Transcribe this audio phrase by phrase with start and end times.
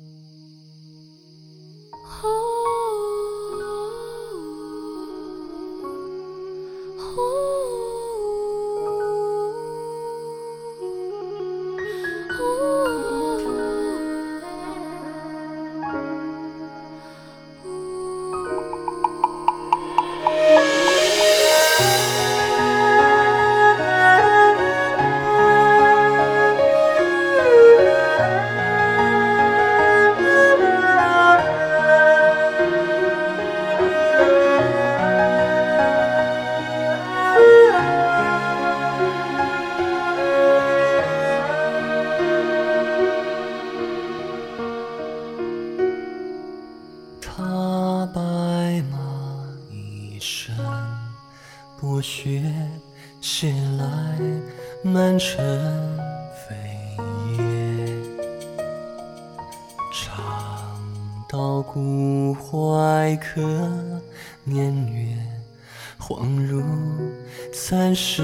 [0.00, 0.33] Mm-hmm.
[51.86, 52.42] 我雪
[53.20, 54.18] 写来
[54.82, 55.36] 满城
[56.48, 56.56] 飞
[57.36, 57.44] 叶，
[59.92, 60.82] 长
[61.28, 63.42] 到古怀可
[64.44, 65.14] 年月，
[66.00, 66.64] 恍如
[67.52, 68.22] 三世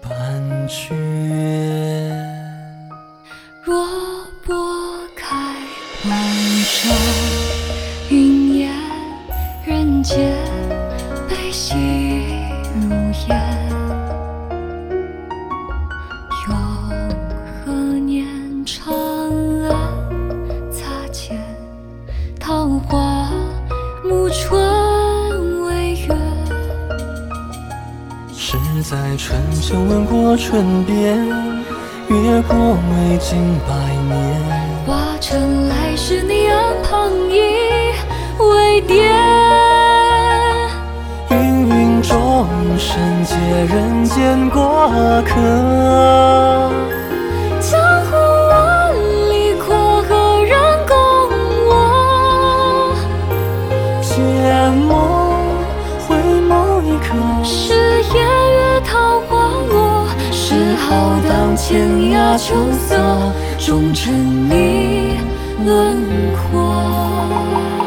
[0.00, 0.94] 半阙。
[3.64, 3.86] 若
[4.44, 4.56] 拨
[5.14, 5.36] 开
[6.08, 6.10] 万
[6.82, 7.45] 丈
[28.88, 31.18] 在春秋吻过唇边，
[32.06, 33.74] 越过未尽百
[34.06, 34.40] 年，
[34.86, 37.34] 化成来世你岸旁一
[38.38, 39.10] 尾蝶。
[41.30, 42.00] 芸芸。
[42.00, 42.46] 众
[42.78, 43.34] 生皆
[43.74, 44.88] 人间过
[45.26, 45.34] 客，
[60.88, 62.96] 浩荡天涯秋色，
[63.58, 64.14] 终成
[64.48, 65.18] 你
[65.64, 65.96] 轮
[66.32, 67.85] 廓。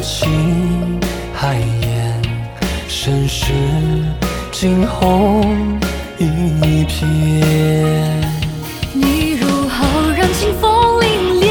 [0.00, 1.00] 情
[1.34, 2.22] 海烟，
[2.88, 3.52] 身世
[4.52, 5.78] 惊鸿
[6.18, 7.04] 一瞥。
[8.92, 9.84] 你如浩
[10.16, 10.70] 然清风
[11.00, 11.04] 凛
[11.40, 11.46] 冽，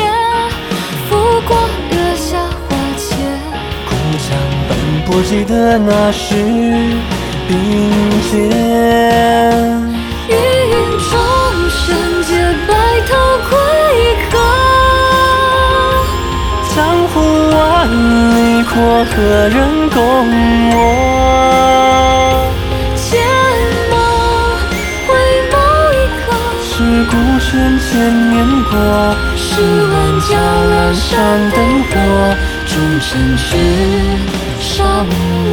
[1.10, 1.16] 拂
[1.48, 1.58] 过
[1.92, 3.08] 月下花前。
[3.88, 4.28] 故乡
[4.68, 4.72] 本
[5.06, 6.36] 不记得那时
[7.48, 7.52] 并
[8.30, 8.32] 肩。
[10.30, 10.32] 芸
[10.70, 10.74] 芸
[11.10, 11.12] 众
[11.70, 11.86] 生
[12.24, 12.30] 皆
[12.68, 12.70] 白
[13.08, 13.10] 头
[13.50, 13.52] 归
[14.30, 14.34] 客，
[16.76, 16.78] 江
[17.14, 17.16] 湖
[17.56, 17.58] 万
[18.68, 18.74] 里。
[18.74, 19.14] 过何
[19.50, 19.98] 人共
[20.72, 20.76] 我？
[22.96, 23.10] 剑
[23.90, 23.96] 梦
[25.08, 25.10] 回
[25.52, 25.56] 眸
[25.94, 26.26] 一刻，
[26.62, 26.68] 是
[27.06, 27.88] 孤身千
[28.30, 28.36] 年
[28.66, 28.72] 过。
[29.36, 29.46] 是
[29.88, 30.30] 万家
[30.68, 31.08] 阑珊
[31.52, 31.92] 灯火，
[32.68, 32.70] 终
[33.00, 33.48] 成世
[34.60, 34.76] 上
[35.46, 35.50] 我。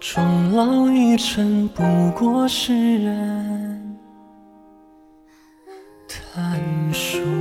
[0.00, 0.12] 终
[0.54, 3.96] 老一尘，不过世人
[6.06, 6.60] 叹
[6.92, 7.39] 说。